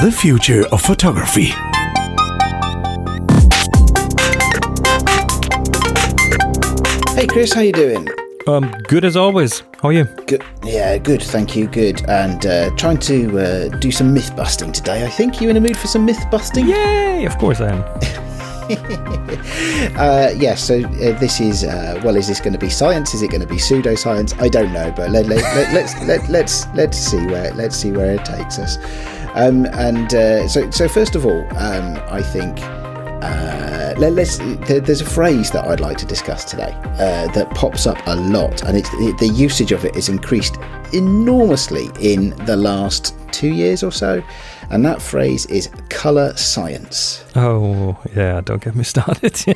[0.00, 1.46] The future of photography.
[7.16, 8.06] Hey Chris, how you doing?
[8.46, 9.64] Um, good as always.
[9.82, 10.04] How are you?
[10.04, 10.44] Good.
[10.62, 11.20] Yeah, good.
[11.20, 11.66] Thank you.
[11.66, 12.08] Good.
[12.08, 15.04] And uh, trying to uh, do some myth busting today.
[15.04, 16.68] I think you in a mood for some myth busting?
[16.68, 17.24] Yay!
[17.24, 18.24] Of course I am.
[19.96, 20.54] Uh, yeah.
[20.54, 22.16] So uh, this is uh, well.
[22.16, 23.14] Is this going to be science?
[23.14, 24.38] Is it going to be pseudoscience?
[24.40, 24.92] I don't know.
[24.94, 28.58] But let, let, let, let's let, let's let's see where let's see where it takes
[28.58, 28.76] us.
[29.34, 32.58] Um, and uh, so so first of all, um, I think.
[33.20, 37.50] Uh, let, us there, there's a phrase that I'd like to discuss today uh, that
[37.50, 40.56] pops up a lot, and it's it, the usage of it has increased
[40.92, 44.22] enormously in the last two years or so,
[44.70, 47.24] and that phrase is color science.
[47.34, 49.44] Oh yeah, don't get me started.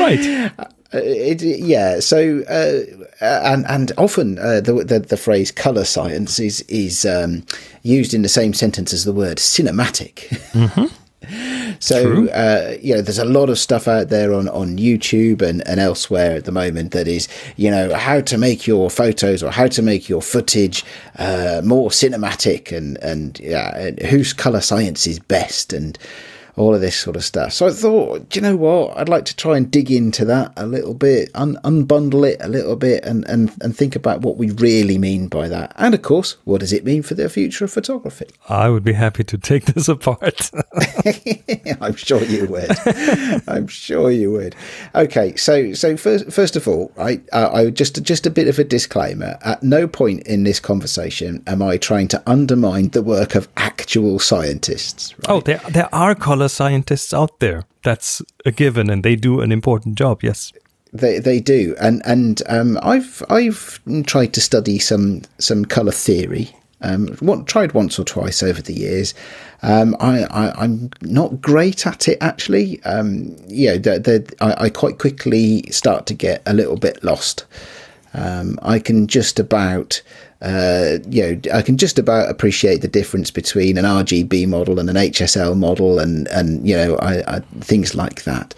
[0.00, 0.50] right.
[0.94, 2.00] Uh, it, yeah.
[2.00, 7.44] So, uh, and and often uh, the, the, the phrase color science is is um,
[7.82, 10.28] used in the same sentence as the word cinematic.
[10.52, 10.86] Mm-hmm.
[11.78, 15.66] So uh, you know, there's a lot of stuff out there on, on YouTube and,
[15.66, 19.50] and elsewhere at the moment that is, you know, how to make your photos or
[19.50, 20.84] how to make your footage
[21.18, 25.98] uh, more cinematic and and yeah, and whose color science is best and
[26.56, 27.52] all of this sort of stuff.
[27.52, 28.96] So I thought, do you know what?
[28.96, 32.48] I'd like to try and dig into that a little bit, un- unbundle it a
[32.48, 35.72] little bit, and, and, and think about what we really mean by that.
[35.76, 38.26] And of course, what does it mean for the future of photography?
[38.48, 40.50] I would be happy to take this apart.
[41.80, 42.70] I'm sure you would.
[43.48, 44.54] I'm sure you would.
[44.94, 48.58] Okay, so so first first of all, I uh, I just just a bit of
[48.58, 49.38] a disclaimer.
[49.42, 54.18] At no point in this conversation am I trying to undermine the work of actual
[54.18, 55.14] scientists.
[55.18, 55.30] Right?
[55.30, 57.64] Oh, there there are color scientists out there.
[57.82, 60.22] That's a given, and they do an important job.
[60.22, 60.52] Yes.
[60.92, 66.54] They, they do, and and um, I've I've tried to study some some color theory
[66.82, 69.14] um, what, tried once or twice over the years.
[69.62, 72.82] Um, I, am not great at it actually.
[72.82, 77.44] Um, yeah, the, the, I, I, quite quickly start to get a little bit lost.
[78.14, 80.02] Um, I can just about,
[80.42, 84.90] uh, you know, I can just about appreciate the difference between an RGB model and
[84.90, 88.54] an HSL model, and and you know, I, I, things like that.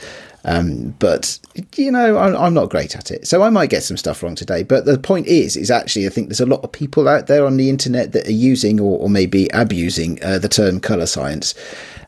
[0.47, 1.39] Um, but
[1.77, 4.35] you know, I'm, I'm, not great at it, so I might get some stuff wrong
[4.35, 4.63] today.
[4.63, 7.47] But the point is, is actually I think there's a lot of people out there
[7.47, 11.55] on the internet that are using or, or maybe abusing uh, the term color science,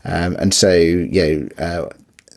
[0.05, 1.89] um, and so you know, uh,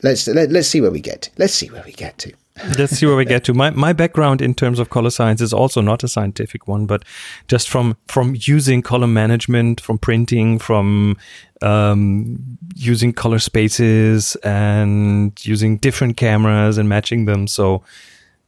[0.03, 1.29] let's let, let's see where we get.
[1.37, 2.33] Let's see where we get to.
[2.77, 3.53] Let's see where we get to.
[3.53, 7.03] My my background in terms of color science is also not a scientific one, but
[7.47, 11.17] just from from using color management, from printing, from
[11.61, 17.47] um, using color spaces and using different cameras and matching them.
[17.47, 17.83] So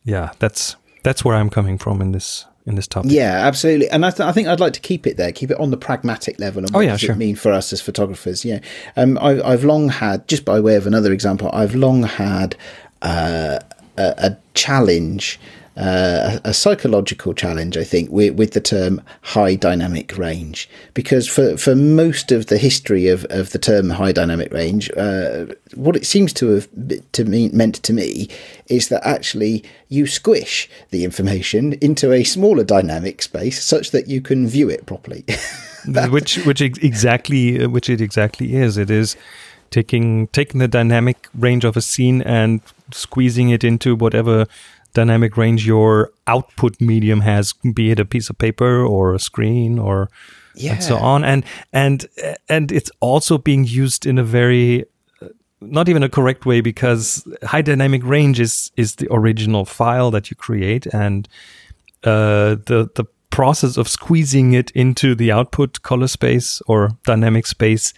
[0.03, 3.11] yeah, that's that's where I'm coming from in this in this topic.
[3.11, 3.89] Yeah, absolutely.
[3.89, 5.78] And I, th- I think I'd like to keep it there, keep it on the
[5.78, 6.63] pragmatic level.
[6.63, 7.16] And what oh, yeah, does sure.
[7.16, 8.45] it mean for us as photographers?
[8.45, 8.59] Yeah.
[8.95, 12.55] Um, I, I've long had, just by way of another example, I've long had
[13.01, 13.59] uh,
[13.97, 15.40] a, a challenge
[15.78, 20.69] uh, a, psychological challenge, I think, with, with, the term high dynamic range.
[20.94, 25.46] Because for, for most of the history of, of the term high dynamic range, uh,
[25.75, 26.68] what it seems to have
[27.13, 28.28] to me, meant to me
[28.68, 34.19] is that actually you squish the information into a smaller dynamic space such that you
[34.19, 35.23] can view it properly.
[36.09, 38.78] which which exactly which it exactly is.
[38.78, 39.16] It is
[39.72, 42.62] taking taking the dynamic range of a scene and
[42.94, 44.47] squeezing it into whatever
[44.94, 49.79] dynamic range your output medium has, be it a piece of paper or a screen
[49.79, 50.09] or
[50.56, 50.74] yeah.
[50.74, 51.24] and so on.
[51.24, 52.06] And and
[52.50, 54.85] and it's also being used in a very
[55.22, 55.28] uh,
[55.62, 60.29] not even a correct way because high dynamic range is is the original file that
[60.29, 61.28] you create and
[62.03, 67.94] uh, the the process of squeezing it into the output color space or dynamic space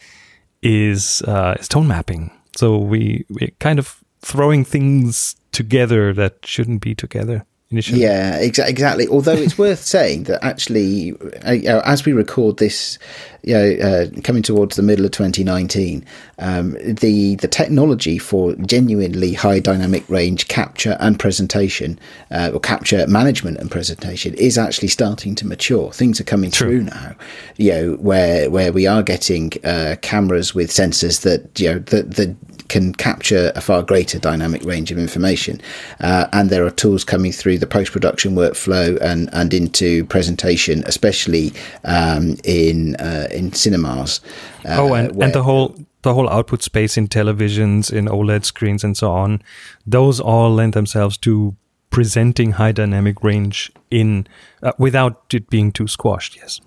[0.61, 2.31] is uh, is tone mapping.
[2.55, 7.45] So we we kind of throwing things together that shouldn't be together.
[7.69, 8.01] Initially.
[8.03, 9.07] Yeah, exa- exactly.
[9.07, 11.13] Although it's worth saying that actually,
[11.43, 12.99] uh, as we record this,
[13.41, 16.05] you know, uh, coming towards the middle of 2019,
[16.37, 21.99] um, the the technology for genuinely high dynamic range capture and presentation,
[22.29, 25.91] uh, or capture management and presentation, is actually starting to mature.
[25.91, 26.67] Things are coming True.
[26.67, 27.15] through now,
[27.57, 32.11] you know, where where we are getting uh, cameras with sensors that you know that
[32.11, 32.35] the
[32.69, 35.61] can capture a far greater dynamic range of information.
[35.99, 40.83] Uh, and there are tools coming through the post production workflow and, and into presentation,
[40.85, 44.21] especially um, in uh, in cinemas.
[44.65, 48.83] Uh, oh, and, and the whole the whole output space in televisions, in OLED screens,
[48.83, 49.41] and so on.
[49.85, 51.55] Those all lend themselves to
[51.89, 54.27] presenting high dynamic range in
[54.61, 56.35] uh, without it being too squashed.
[56.35, 56.59] Yes.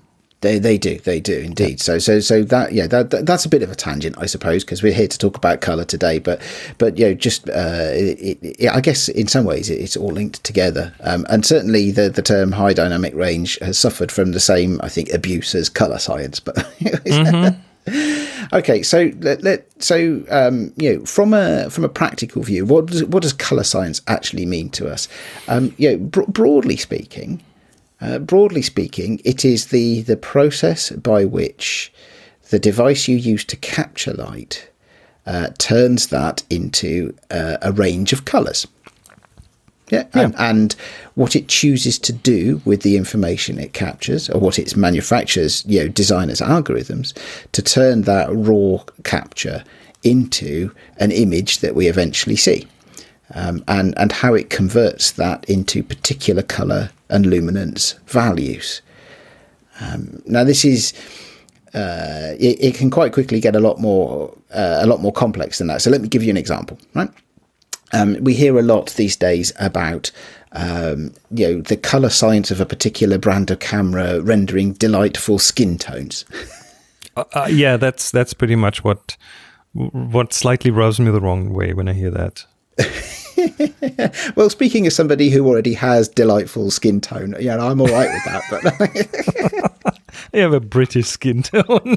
[0.47, 1.81] They they do they do indeed.
[1.81, 4.63] So so so that yeah that, that that's a bit of a tangent, I suppose,
[4.63, 6.21] because we're here to talk about color today.
[6.21, 6.41] But
[6.79, 10.45] but you know just uh, it, it, I guess in some ways it's all linked
[10.45, 10.95] together.
[11.01, 14.89] Um, and certainly the the term high dynamic range has suffered from the same I
[14.89, 16.39] think abuse as color science.
[16.39, 18.55] But mm-hmm.
[18.55, 22.87] okay, so let, let so um, you know from a from a practical view, what
[22.87, 25.09] does what does color science actually mean to us?
[25.49, 27.43] Um, you know, bro- broadly speaking.
[28.01, 31.93] Uh, broadly speaking, it is the, the process by which
[32.51, 34.69] the device you use to capture light
[35.27, 38.67] uh, turns that into uh, a range of colours.
[39.91, 40.23] Yeah, yeah.
[40.23, 40.77] And, and,
[41.15, 45.81] what it chooses to do with the information it captures, or what its manufacturers, you
[45.81, 47.17] know, design as algorithms
[47.53, 49.65] to turn that raw capture
[50.03, 52.67] into an image that we eventually see
[53.35, 58.83] um, and, and how it converts that into particular colour and luminance values.
[59.81, 60.93] Um, now, this is
[61.75, 65.59] uh, it, it, can quite quickly get a lot more uh, a lot more complex
[65.59, 65.83] than that.
[65.83, 66.79] So let me give you an example.
[66.95, 67.11] Right,
[67.93, 70.11] um, we hear a lot these days about
[70.53, 75.77] um, you know the color science of a particular brand of camera rendering delightful skin
[75.77, 76.25] tones.
[77.17, 79.17] uh, uh yeah, that's that's pretty much what
[79.75, 82.47] what slightly rubs me the wrong way when I hear that.
[84.37, 88.25] well, speaking as somebody who already has delightful skin tone, yeah, I'm all right with
[88.25, 88.43] that.
[89.83, 90.01] But
[90.33, 91.97] you have a British skin tone.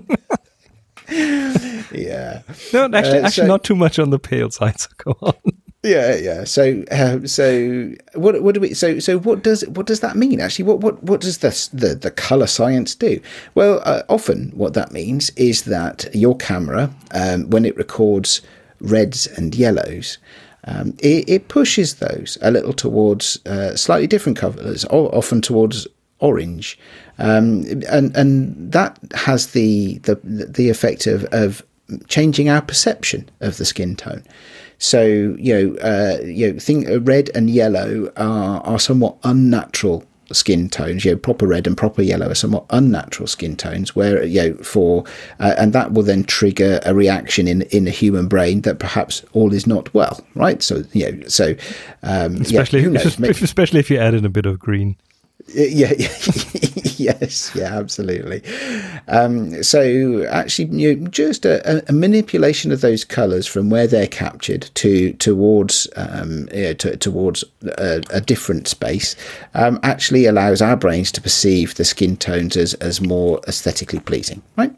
[1.09, 2.41] yeah.
[2.73, 4.79] No, actually, uh, actually, so, not too much on the pale side.
[4.79, 5.33] So go on.
[5.81, 6.43] Yeah, yeah.
[6.43, 8.41] So, uh, so what?
[8.43, 8.73] What do we?
[8.73, 10.41] So, so what does what does that mean?
[10.41, 13.21] Actually, what what what does the the, the color science do?
[13.55, 18.41] Well, uh, often what that means is that your camera, um, when it records
[18.81, 20.17] reds and yellows,
[20.65, 25.87] um, it, it, pushes those a little towards uh, slightly different colours, often towards
[26.19, 26.77] orange,
[27.17, 31.63] um, and and that has the the the effect of of
[32.07, 34.23] changing our perception of the skin tone.
[34.79, 35.03] So
[35.39, 40.03] you know, uh, you know, think red and yellow are are somewhat unnatural
[40.33, 44.23] skin tones, you know, proper red and proper yellow are somewhat unnatural skin tones, where
[44.23, 45.03] you know for
[45.39, 49.23] uh, and that will then trigger a reaction in in the human brain that perhaps
[49.33, 50.61] all is not well, right?
[50.61, 51.55] So you know, so
[52.03, 52.99] um, especially yeah,
[53.29, 54.95] especially if you add in a bit of green.
[55.47, 56.09] Yeah, yeah,
[57.21, 58.43] yes, yeah, absolutely.
[59.07, 64.07] Um, so actually, you know, just a, a, manipulation of those colours from where they're
[64.07, 69.15] captured to towards um, you know, to, towards a, a, different space
[69.53, 74.41] um, actually allows our brains to perceive the skin tones as as more aesthetically pleasing,
[74.57, 74.75] right?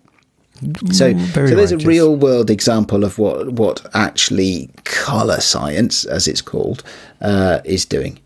[0.91, 1.83] So, mm, so there's righteous.
[1.83, 6.83] a real world example of what what actually color science, as it's called,
[7.21, 8.19] uh, is doing.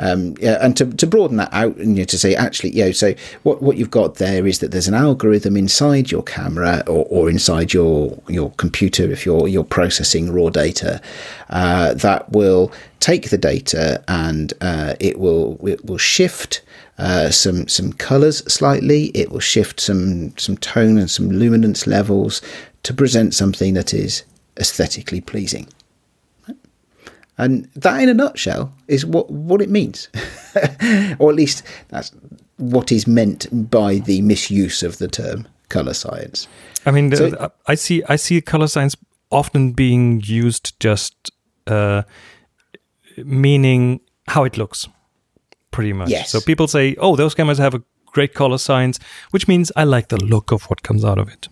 [0.00, 2.92] Um, yeah, and to, to broaden that out, you know, to say actually, you know,
[2.92, 7.06] so what, what you've got there is that there's an algorithm inside your camera or,
[7.10, 11.02] or inside your your computer if you're you're processing raw data
[11.50, 16.62] uh, that will take the data and uh, it will it will shift.
[16.98, 19.06] Uh, some some colors slightly.
[19.14, 22.42] It will shift some some tone and some luminance levels
[22.82, 24.22] to present something that is
[24.58, 25.66] aesthetically pleasing.
[27.40, 30.08] And that, in a nutshell, is what, what it means.
[31.18, 32.12] or at least that's
[32.58, 36.46] what is meant by the misuse of the term color science.
[36.84, 38.94] I mean, so, the, I see I see color science
[39.30, 41.30] often being used just
[41.66, 42.02] uh,
[43.16, 44.86] meaning how it looks,
[45.70, 46.10] pretty much.
[46.10, 46.30] Yes.
[46.30, 48.98] So people say, "Oh, those cameras have a great color science,"
[49.30, 51.48] which means I like the look of what comes out of it.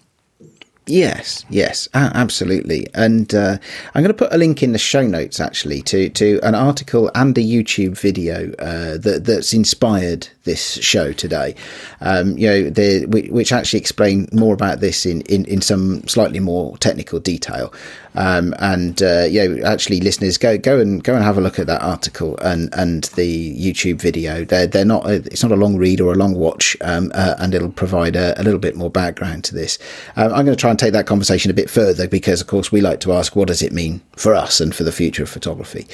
[0.89, 2.87] Yes, yes, absolutely.
[2.95, 3.59] And uh,
[3.95, 7.11] I'm going to put a link in the show notes actually to, to an article
[7.15, 11.55] and a YouTube video uh, that that's inspired this show today.
[12.01, 16.41] Um, you know, the, which actually explain more about this in, in, in some slightly
[16.41, 17.71] more technical detail.
[18.19, 21.69] Um, and uh, know, actually, listeners, go go and go and have a look at
[21.69, 24.45] that article and and the YouTube video.
[24.45, 27.55] They're they're not it's not a long read or a long watch, um, uh, and
[27.55, 29.79] it'll provide a, a, little bit more background to this.
[30.17, 32.73] Um, I'm going to try and take that conversation a bit further because, of course,
[32.73, 35.29] we like to ask what does it mean for us and for the future of
[35.29, 35.87] photography.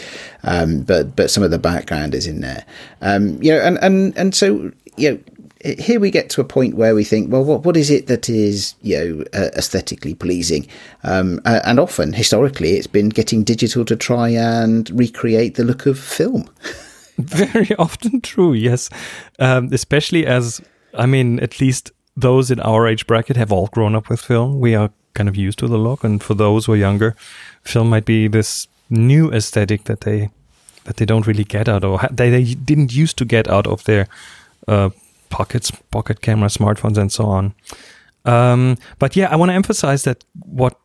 [0.44, 2.64] Um, but but some of the background is in there.
[3.02, 5.18] Um, you know, and and and so you know
[5.64, 8.28] here we get to a point where we think, well, what what is it that
[8.28, 10.66] is you know uh, aesthetically pleasing?
[11.02, 15.86] Um, uh, and often, historically, it's been getting digital to try and recreate the look
[15.86, 16.48] of film.
[17.18, 18.90] Very often true, yes.
[19.38, 20.60] Um, especially as
[20.92, 24.60] I mean, at least those in our age bracket have all grown up with film.
[24.60, 27.16] We are kind of used to the look, and for those who are younger,
[27.62, 30.28] film might be this new aesthetic that they
[30.84, 33.84] that they don't really get out or they, they didn't used to get out of
[33.84, 34.06] their
[34.68, 34.90] uh,
[35.30, 37.54] pockets, pocket camera, smartphones, and so on.
[38.24, 40.78] Um, but yeah, I want to emphasize that what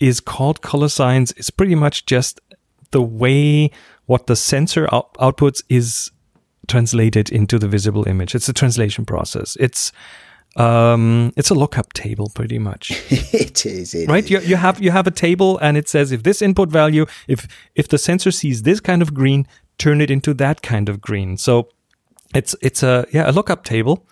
[0.00, 2.40] is called color science is pretty much just
[2.90, 3.70] the way
[4.06, 6.10] what the sensor out- outputs is
[6.68, 8.34] translated into the visible image.
[8.34, 9.56] It's a translation process.
[9.60, 9.92] It's
[10.56, 12.90] um, it's a lookup table, pretty much.
[13.10, 14.30] it is it right is.
[14.30, 17.46] you, you have you have a table and it says if this input value if
[17.74, 19.46] if the sensor sees this kind of green
[19.78, 21.68] turn it into that kind of green so
[22.34, 24.06] it's it's a yeah a lookup table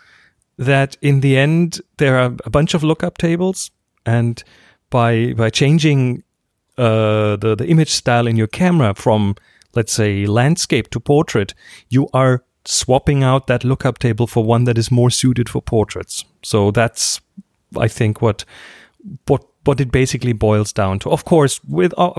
[0.57, 3.71] that in the end there are a bunch of lookup tables
[4.07, 4.45] and
[4.91, 6.23] by by changing
[6.79, 9.35] uh, the the image style in your camera from
[9.75, 11.55] let's say landscape to portrait
[11.89, 16.25] you are swapping out that lookup table for one that is more suited for portraits.
[16.43, 17.21] So that's
[17.77, 18.45] i think what
[19.27, 21.11] what what it basically boils down to.
[21.11, 22.13] Of course, with uh,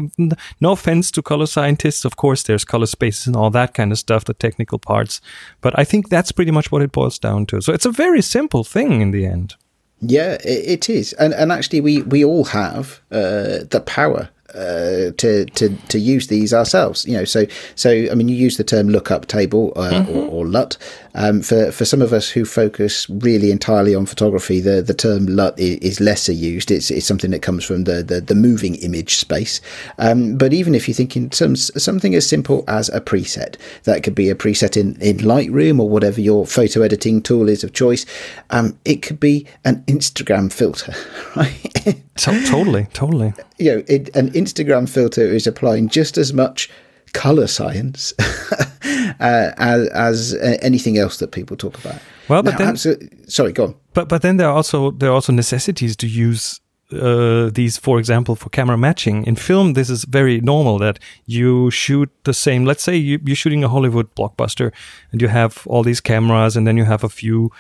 [0.60, 3.98] no offense to color scientists, of course there's color spaces and all that kind of
[3.98, 5.22] stuff, the technical parts,
[5.62, 7.62] but I think that's pretty much what it boils down to.
[7.62, 9.56] So it's a very simple thing in the end.
[10.02, 15.46] Yeah, it, is, and and actually, we we all have uh, the power uh, to
[15.46, 17.06] to to use these ourselves.
[17.06, 20.46] You know, so so I mean, you use the term lookup table uh, or, or
[20.46, 20.78] LUT.
[21.16, 25.26] Um, for for some of us who focus really entirely on photography, the the term
[25.26, 26.72] LUT is, lesser used.
[26.72, 29.62] It's it's something that comes from the the, the moving image space.
[29.98, 34.04] Um, but even if you think in some something as simple as a preset, that
[34.04, 37.74] could be a preset in in Lightroom or whatever your photo editing tool is of
[37.74, 38.06] choice.
[38.50, 40.94] Um, it could be an Instagram filter,
[41.36, 42.02] right?
[42.18, 43.34] So totally, totally.
[43.58, 46.70] you know, it, an Instagram filter is applying just as much
[47.14, 48.14] color science
[49.20, 52.00] uh, as, as uh, anything else that people talk about.
[52.28, 53.76] Well, but Now, then- sorry, go on.
[53.94, 56.60] But but then there are also there are also necessities to use
[56.92, 59.26] uh, these, for example, for camera matching.
[59.26, 62.66] In film, this is very normal that you shoot the same.
[62.66, 64.72] Let's say you, you're shooting a Hollywood blockbuster,
[65.12, 67.52] and you have all these cameras, and then you have a few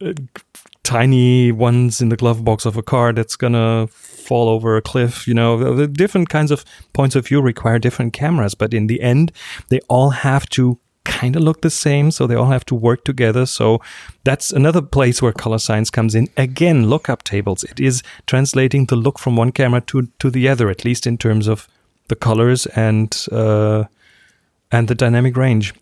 [0.00, 0.12] uh,
[0.82, 5.26] tiny ones in the glove box of a car that's gonna fall over a cliff.
[5.28, 9.00] You know, the different kinds of points of view require different cameras, but in the
[9.00, 9.32] end,
[9.68, 13.04] they all have to kind of look the same, so they all have to work
[13.04, 13.46] together.
[13.46, 13.80] So
[14.24, 16.28] that's another place where color science comes in.
[16.36, 17.64] Again, lookup tables.
[17.64, 21.16] It is translating the look from one camera to to the other, at least in
[21.18, 21.66] terms of
[22.08, 23.84] the colors and uh,
[24.70, 25.72] and the dynamic range.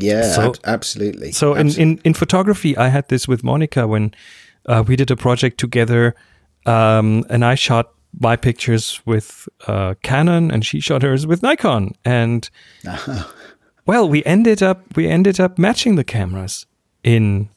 [0.00, 1.32] Yeah, So- ab- absolutely.
[1.32, 1.82] So in, Absolutely.
[1.92, 4.14] in, in photography, I had this with Monica when
[4.66, 6.14] uh, we did a project together,
[6.66, 7.86] um, and I shot
[8.20, 12.48] my pictures with uh, Canon, and she shot hers with Nikon, and
[13.88, 16.66] well, we ended up we ended up matching the cameras
[17.02, 17.48] in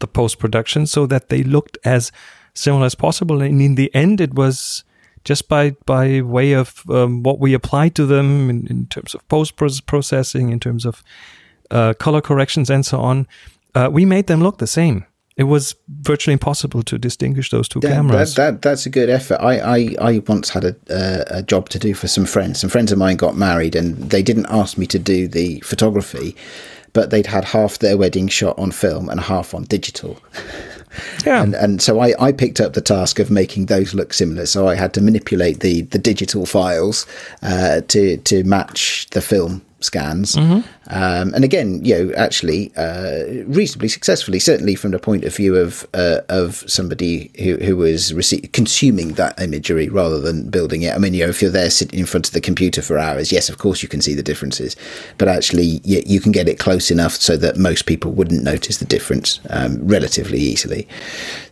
[0.00, 2.10] the post production so that they looked as
[2.54, 4.82] similar as possible, and in the end, it was
[5.22, 9.26] just by by way of um, what we applied to them in, in terms of
[9.28, 9.54] post
[9.86, 11.04] processing, in terms of
[11.70, 13.28] uh, color corrections and so on,
[13.76, 15.06] uh, we made them look the same.
[15.36, 18.34] It was virtually impossible to distinguish those two That- cameras.
[18.36, 19.38] That, that, that's a good effort.
[19.40, 22.60] I, I, I once had a, uh, a job to do for some friends.
[22.60, 26.34] Some friends of mine got married and they didn't ask me to do the photography,
[26.94, 30.18] but they'd had half their wedding shot on film and half on digital.
[31.26, 34.46] yeah, And, and so I, I picked up the task of making those look similar.
[34.46, 37.04] So I had to manipulate the, the digital files
[37.42, 40.36] uh, to, to match the film scans.
[40.88, 45.56] Um, and again, you know, actually, uh, reasonably successfully, certainly from the point of view
[45.56, 50.94] of uh, of somebody who, who was rece- consuming that imagery rather than building it.
[50.94, 53.32] I mean, you know, if you're there sitting in front of the computer for hours,
[53.32, 54.76] yes, of course you can see the differences,
[55.18, 58.78] but actually, you, you can get it close enough so that most people wouldn't notice
[58.78, 60.86] the difference um, relatively easily.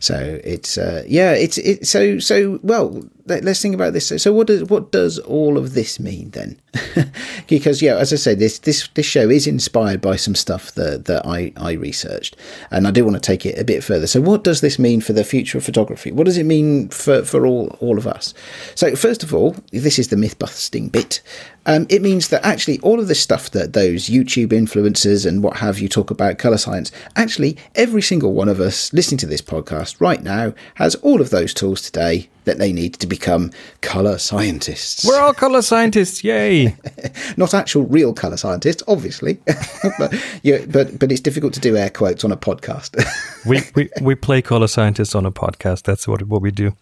[0.01, 1.87] So it's uh, yeah, it's it.
[1.87, 4.13] So so well, let, us think about this.
[4.23, 6.61] So, what does what does all of this mean then?
[7.49, 11.07] because yeah, as I say, this this this show is inspired by some stuff that
[11.07, 12.37] that I I researched,
[12.71, 14.07] and I do want to take it a bit further.
[14.07, 16.13] So, what does this mean for the future of photography?
[16.13, 18.35] What does it mean for for all all of us?
[18.75, 21.23] So, first of all, this is the myth busting bit.
[21.67, 25.57] Um, it means that actually all of this stuff that those YouTube influencers and what
[25.57, 29.41] have you talk about color science, actually every single one of us listening to this
[29.41, 34.19] podcast right now has all of those tools today that they need to become color
[34.19, 35.05] scientists.
[35.05, 36.23] we're all color scientists.
[36.23, 36.77] Yay!
[37.37, 39.39] Not actual real color scientists, obviously,
[39.99, 42.97] but, yeah, but but it's difficult to do air quotes on a podcast.
[43.47, 45.83] we, we we play color scientists on a podcast.
[45.83, 46.77] That's what what we do.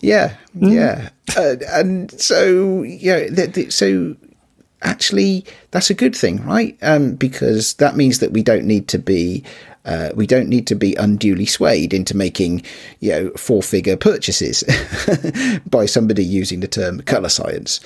[0.00, 3.28] Yeah, yeah, uh, and so yeah,
[3.68, 4.16] so
[4.82, 6.76] actually that's a good thing, right?
[6.82, 9.44] Um, because that means that we don't need to be.
[9.84, 12.62] Uh, we don't need to be unduly swayed into making,
[13.00, 14.64] you know, four-figure purchases
[15.66, 17.80] by somebody using the term color science.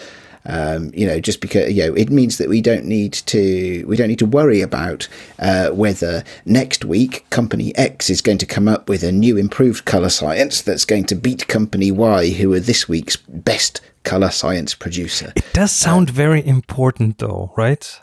[0.45, 3.97] Um, you know, just because you know, it means that we don't need to we
[3.97, 5.09] don't need to worry about
[5.39, 9.85] uh, whether next week company X is going to come up with a new improved
[9.85, 14.75] color science that's going to beat company Y, who are this week's best color science
[14.75, 15.33] producer.
[15.37, 18.01] It does sound uh, very important, though, right?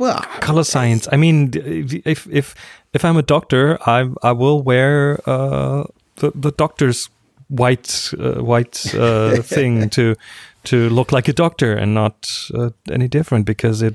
[0.00, 1.06] Well, color science.
[1.12, 2.54] I mean, if if
[2.94, 5.84] if I'm a doctor, I I will wear uh,
[6.16, 7.10] the the doctor's
[7.48, 10.16] white uh, white uh, thing to
[10.64, 13.94] to look like a doctor and not uh, any different because it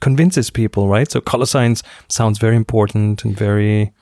[0.00, 1.10] convinces people, right?
[1.10, 3.92] So color science sounds very important and very,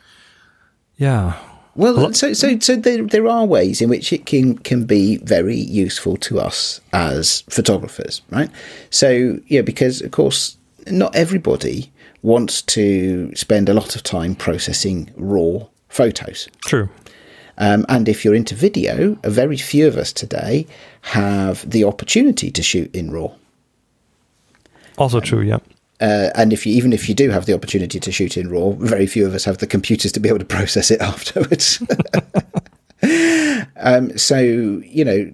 [0.96, 1.34] yeah.
[1.76, 5.56] Well, so so so there, there are ways in which it can can be very
[5.84, 8.50] useful to us as photographers, right?
[8.90, 15.10] So yeah, because of course not everybody wants to spend a lot of time processing
[15.16, 16.48] raw photos.
[16.64, 16.88] True.
[17.58, 20.66] Um, and if you're into video, a very few of us today
[21.02, 23.32] have the opportunity to shoot in RAW.
[24.98, 25.58] Also true, yeah.
[26.00, 28.72] Uh, and if you even if you do have the opportunity to shoot in RAW,
[28.72, 31.82] very few of us have the computers to be able to process it afterwards.
[33.76, 35.24] um, so you know,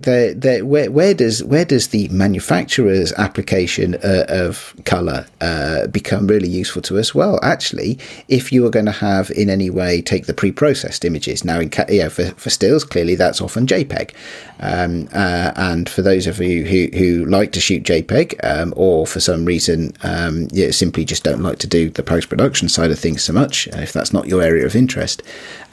[0.65, 6.83] where, where does where does the manufacturer's application uh, of color uh, become really useful
[6.83, 7.15] to us?
[7.15, 7.99] Well, actually,
[8.29, 11.71] if you are going to have in any way take the pre-processed images now, in
[12.11, 14.13] for, for stills, clearly that's often JPEG.
[14.61, 19.07] Um, uh, and for those of you who, who like to shoot JPEG, um, or
[19.07, 22.91] for some reason um, you simply just don't like to do the post production side
[22.91, 25.23] of things so much, if that's not your area of interest,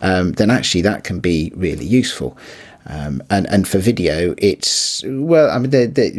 [0.02, 2.38] um, then actually that can be really useful.
[2.86, 6.10] Um, and and for video, it's well, I mean, the, the,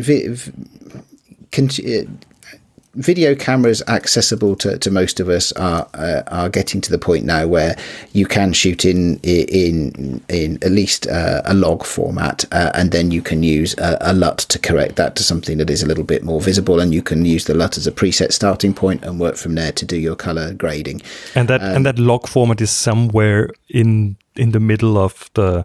[2.99, 7.25] video cameras accessible to, to most of us are uh, are getting to the point
[7.25, 7.77] now where
[8.13, 13.11] you can shoot in in in at least uh, a log format, uh, and then
[13.11, 16.05] you can use a, a, LUT to correct that to something that is a little
[16.05, 19.21] bit more visible, and you can use the LUT as a preset starting point and
[19.21, 21.01] work from there to do your color grading.
[21.35, 25.65] And that um, and that log format is somewhere in in the middle of the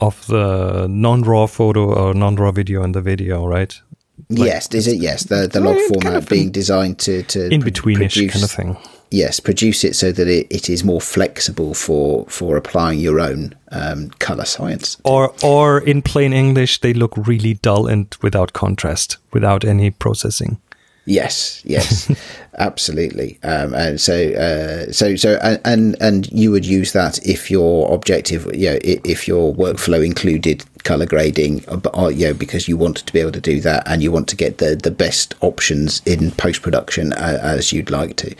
[0.00, 3.80] of the non-raw photo or non-raw video and the video, right?
[4.28, 4.98] Like, yes, is it?
[4.98, 8.50] Yes, the the log format kind of being designed to to in betweenish kind of
[8.50, 8.76] thing.
[9.10, 13.54] Yes, produce it so that it, it is more flexible for for applying your own
[13.72, 14.98] um, color science.
[15.04, 20.58] Or or in plain English, they look really dull and without contrast, without any processing.
[21.08, 22.12] Yes, yes,
[22.58, 23.38] absolutely.
[23.42, 28.44] Um, and so, uh, so, so, and and you would use that if your objective,
[28.54, 32.98] you know, if your workflow included color grading, uh, uh, you know, because you want
[32.98, 36.02] to be able to do that, and you want to get the the best options
[36.04, 38.30] in post production uh, as you'd like to,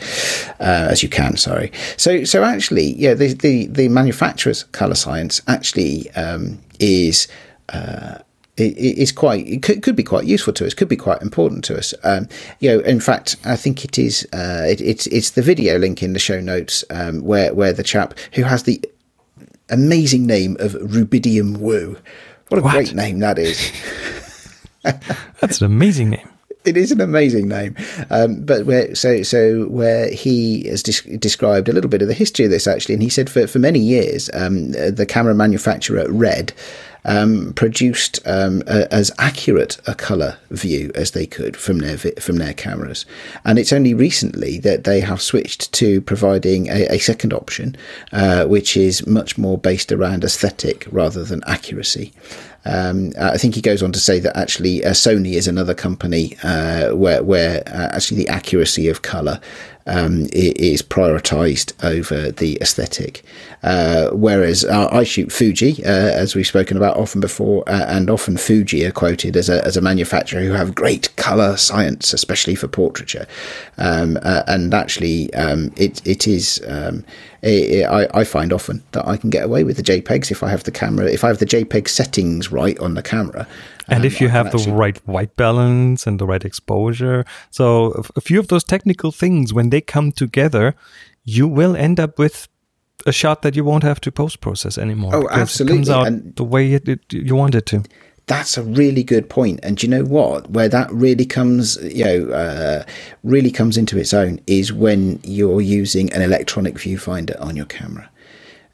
[0.59, 1.37] uh, as you can.
[1.37, 1.71] Sorry.
[1.97, 7.27] So, so actually, yeah, the the, the manufacturer's color science actually um, is.
[7.69, 8.19] Uh,
[8.59, 11.63] it is quite it could, could, be quite useful to us could be quite important
[11.65, 11.93] to us.
[12.03, 12.27] Um,
[12.59, 16.03] you know in fact i think it is uh, it, it's it's the video link
[16.03, 18.81] in the show notes um, where where the chap who has the
[19.69, 21.97] amazing name of rubidium wu.
[22.49, 22.73] What a what?
[22.73, 23.71] great name that is.
[25.39, 26.29] That's an amazing name.
[26.65, 27.75] It is an amazing name,
[28.09, 32.13] um, but where so so where he has des- described a little bit of the
[32.13, 36.05] history of this actually, and he said for for many years um, the camera manufacturer
[36.11, 36.51] Red
[37.05, 42.37] um, produced um, a, as accurate a color view as they could from their from
[42.37, 43.05] their cameras,
[43.45, 47.75] and it's only recently that they have switched to providing a, a second option,
[48.11, 52.13] uh, which is much more based around aesthetic rather than accuracy.
[52.65, 56.35] Um, I think he goes on to say that actually uh, Sony is another company
[56.43, 59.39] uh, where where uh, actually the accuracy of color
[59.89, 63.23] um, is prioritized over the aesthetic.
[63.61, 68.37] Uh, whereas I shoot Fuji, uh, as we've spoken about often before, uh, and often
[68.37, 72.67] Fuji are quoted as a, as a manufacturer who have great color science, especially for
[72.67, 73.27] portraiture.
[73.77, 76.61] Um, and actually, um, it, it is.
[77.41, 80.43] Um, it, I, I, find often that I can get away with the JPEGs if
[80.43, 83.47] I have the camera, if I have the JPEG settings right on the camera.
[83.87, 84.65] And um, if you have actually...
[84.65, 87.25] the right white balance and the right exposure.
[87.49, 90.75] So, a few of those technical things, when they come together,
[91.23, 92.47] you will end up with
[93.05, 95.15] a shot that you won't have to post process anymore.
[95.15, 95.75] Oh, absolutely.
[95.75, 97.83] It comes out and the way it, it, you want it to
[98.29, 99.59] that's a really good point.
[99.63, 100.51] And you know what?
[100.51, 102.83] Where that really comes, you know, uh,
[103.23, 108.07] really comes into its own is when you're using an electronic viewfinder on your camera.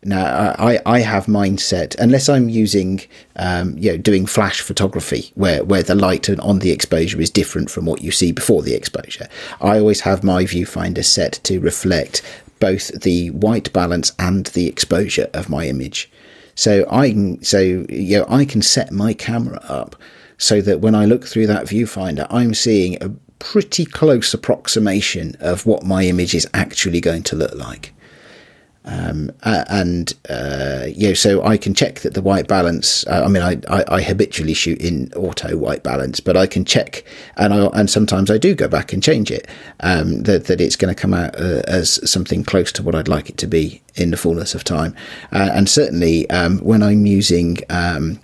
[0.04, 3.02] Now, I, I have mine set, unless I'm using,
[3.38, 7.72] um, you know, doing flash photography where, where the light on the exposure is different
[7.72, 9.28] from what you see before the exposure.
[9.62, 12.22] I always have my viewfinder set to reflect
[12.60, 16.12] both the white balance and the exposure of my image.
[16.56, 19.96] So I can, so you know, I can set my camera up
[20.38, 25.66] so that when I look through that viewfinder, I'm seeing a pretty close approximation of
[25.66, 27.94] what my image is actually going to look like.
[28.86, 33.06] Um, uh, and uh, you know, so I can check that the white balance.
[33.08, 36.66] Uh, I mean, I, I, I, habitually shoot in auto white balance, but I can
[36.66, 37.04] check,
[37.36, 39.48] and I, and sometimes I do go back and change it.
[39.80, 43.08] Um, that that it's going to come out uh, as something close to what I'd
[43.08, 44.96] like it to be in the fullness of time.
[45.32, 47.58] Uh, and certainly um, when I'm using.
[47.70, 48.20] Um,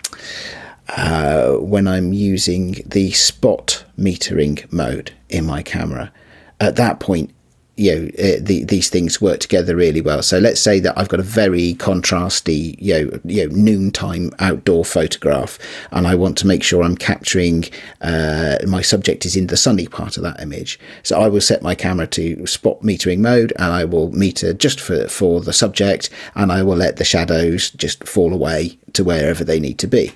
[0.97, 6.11] uh, when I'm using the spot metering mode in my camera,
[6.59, 7.33] at that point
[7.81, 10.21] you know uh, the, these things work together really well.
[10.21, 14.85] So let's say that I've got a very contrasty you know you know noontime outdoor
[14.85, 15.57] photograph,
[15.91, 17.65] and I want to make sure I'm capturing
[18.01, 20.79] uh, my subject is in the sunny part of that image.
[21.03, 24.79] So I will set my camera to spot metering mode, and I will meter just
[24.79, 29.43] for for the subject, and I will let the shadows just fall away to wherever
[29.43, 30.11] they need to be.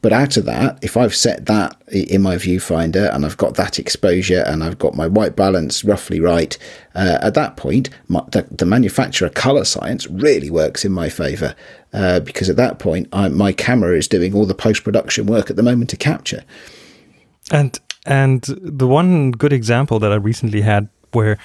[0.00, 3.80] But out of that, if I've set that in my viewfinder and I've got that
[3.80, 6.56] exposure and I've got my white balance roughly right,
[6.94, 11.56] uh, at that point, my, the, the, manufacturer color science really works in my favor
[11.92, 15.50] uh, because at that point, I, my camera is doing all the post production work
[15.50, 16.44] at the moment to capture.
[17.50, 21.38] And and the one good example that I recently had where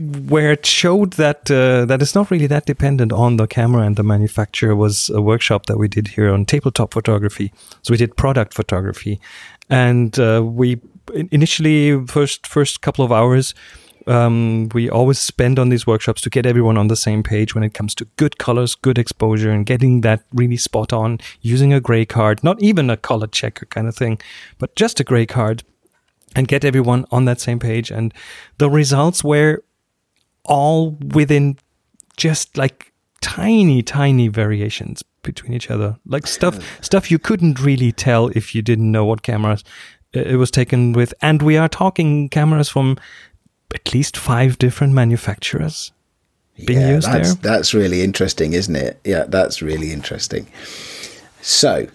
[0.00, 3.96] where it showed that uh, that it's not really that dependent on the camera and
[3.96, 7.52] the manufacturer was a workshop that we did here on tabletop photography.
[7.82, 9.20] So we did product photography,
[9.68, 10.80] and uh, we
[11.30, 13.54] initially first first couple of hours.
[14.06, 17.62] Um, we always spend on these workshops to get everyone on the same page when
[17.62, 21.80] it comes to good colors, good exposure, and getting that really spot on using a
[21.80, 24.18] gray card, not even a color checker kind of thing,
[24.58, 25.62] but just a gray card
[26.34, 27.90] and get everyone on that same page.
[27.90, 28.14] And
[28.56, 29.62] the results were
[30.44, 31.58] all within
[32.16, 35.96] just like tiny, tiny variations between each other.
[36.06, 39.64] Like stuff, stuff you couldn't really tell if you didn't know what cameras
[40.12, 41.14] it was taken with.
[41.22, 42.96] And we are talking cameras from
[43.74, 45.92] at least five different manufacturers
[46.66, 47.52] being yeah, used that's, there.
[47.52, 49.00] That's really interesting, isn't it?
[49.04, 50.46] Yeah, that's really interesting.
[51.40, 51.86] So,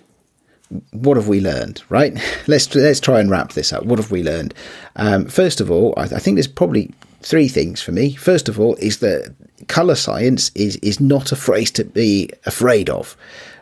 [0.91, 1.84] what have we learned?
[1.89, 2.17] Right?
[2.47, 3.84] Let's let's try and wrap this up.
[3.84, 4.53] What have we learned?
[4.95, 6.91] Um, first of all, I, I think there's probably
[7.25, 8.13] three things for me.
[8.13, 9.35] First of all, is that
[9.67, 13.17] color science is is not a phrase to be afraid of.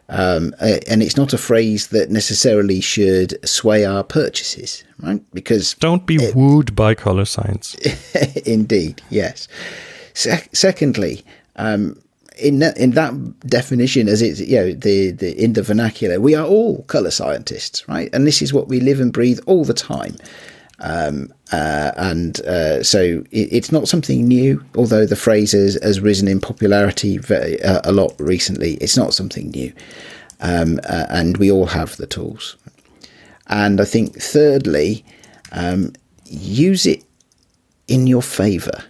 [0.10, 5.23] Um, and it's not a phrase that necessarily should sway our purchases, right?
[5.34, 7.76] Because don't be it, wooed by color science.
[8.45, 9.47] indeed, yes.
[10.13, 11.23] Se- secondly,
[11.56, 11.97] um,
[12.38, 16.36] in that, in that definition, as it's you know the, the in the vernacular, we
[16.36, 18.10] are all color scientists, right?
[18.13, 20.17] And this is what we live and breathe all the time.
[20.84, 26.02] Um, uh, and uh, so it, it's not something new, although the phrase has, has
[26.02, 28.74] risen in popularity very, uh, a lot recently.
[28.76, 29.74] It's not something new.
[30.41, 32.58] Um, uh, and we all have the tools.
[33.48, 35.06] And I think, thirdly,
[35.54, 35.93] um,
[36.26, 37.04] use it
[37.88, 38.84] in your favor.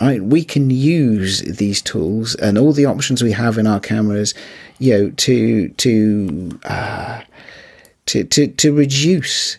[0.00, 4.34] Right, we can use these tools and all the options we have in our cameras,
[4.80, 7.22] you know, to to uh,
[8.06, 9.56] to to to reduce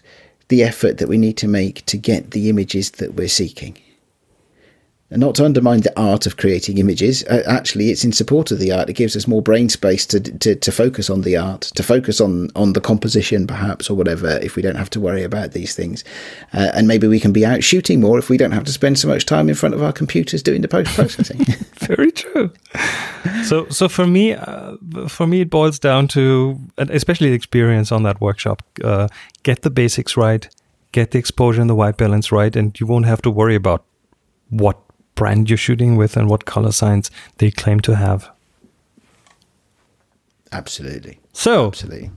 [0.48, 3.78] the effort that we need to make to get the images that we're seeking.
[5.12, 8.58] And not to undermine the art of creating images, uh, actually, it's in support of
[8.58, 8.90] the art.
[8.90, 12.20] It gives us more brain space to, to, to focus on the art, to focus
[12.20, 15.76] on, on the composition, perhaps, or whatever, if we don't have to worry about these
[15.76, 16.04] things.
[16.54, 18.98] Uh, and maybe we can be out shooting more if we don't have to spend
[18.98, 21.46] so much time in front of our computers doing the post processing.
[21.76, 22.52] Very true.
[23.44, 24.76] So, so for me, uh,
[25.08, 28.64] for me, it boils down to, especially the experience on that workshop.
[28.84, 29.08] Uh,
[29.44, 30.50] get the basics right,
[30.94, 33.86] get the exposure and the white balance right, and you won't have to worry about
[34.50, 34.80] what
[35.16, 38.30] brand you're shooting with and what color science they claim to have.
[40.52, 41.20] Absolutely.
[41.34, 42.12] So, absolutely.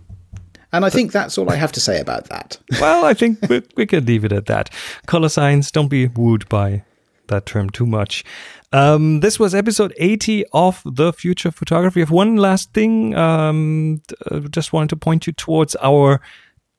[0.73, 2.59] And I think that's all I have to say about that.
[2.81, 4.71] well, I think we, we can leave it at that.
[5.07, 6.85] Color science, don't be wooed by
[7.29, 8.25] that term too much.
[8.73, 12.03] Um, this was episode 80 of The Future Photography.
[12.03, 16.21] Of one last thing, um, uh, just wanted to point you towards our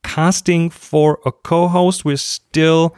[0.03, 2.05] casting for a co host.
[2.05, 2.95] We're still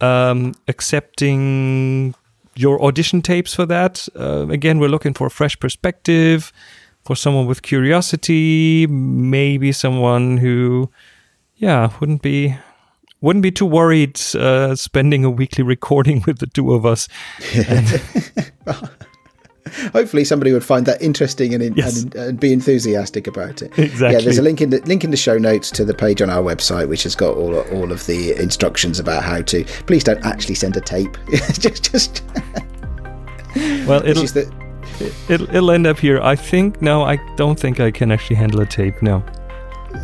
[0.00, 2.14] um, accepting
[2.54, 4.08] your audition tapes for that.
[4.18, 6.52] Uh, again, we're looking for a fresh perspective,
[7.04, 10.90] for someone with curiosity, maybe someone who,
[11.56, 12.56] yeah, wouldn't be
[13.20, 17.08] wouldn't be too worried uh, spending a weekly recording with the two of us.
[19.92, 22.02] hopefully somebody would find that interesting and, yes.
[22.02, 23.76] and, and, be enthusiastic about it.
[23.78, 24.18] Exactly.
[24.18, 26.30] Yeah, there's a link in the link in the show notes to the page on
[26.30, 29.64] our website, which has got all all of the instructions about how to.
[29.86, 31.16] Please don't actually send a tape.
[31.52, 32.22] just just.
[33.86, 34.52] well, it'll, the,
[35.28, 36.20] it'll it'll end up here.
[36.20, 39.02] I think no, I don't think I can actually handle a tape.
[39.02, 39.24] No.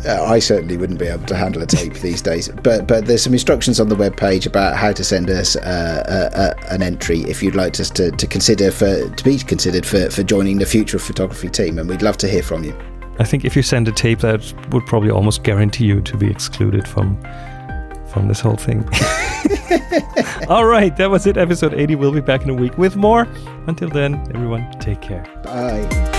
[0.05, 2.49] Uh, I certainly wouldn't be able to handle a tape these days.
[2.49, 6.03] But but there's some instructions on the web page about how to send us uh,
[6.33, 9.85] a, a, an entry if you'd like us to, to consider for to be considered
[9.85, 12.77] for, for joining the future of photography team, and we'd love to hear from you.
[13.19, 16.29] I think if you send a tape, that would probably almost guarantee you to be
[16.29, 17.19] excluded from
[18.09, 18.79] from this whole thing.
[20.47, 21.37] All right, that was it.
[21.37, 21.95] Episode 80.
[21.95, 23.27] We'll be back in a week with more.
[23.67, 25.23] Until then, everyone, take care.
[25.43, 26.18] Bye.